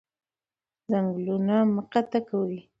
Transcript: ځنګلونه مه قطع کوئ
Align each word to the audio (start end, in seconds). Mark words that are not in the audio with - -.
ځنګلونه 0.89 1.57
مه 1.73 1.83
قطع 1.91 2.21
کوئ 2.27 2.57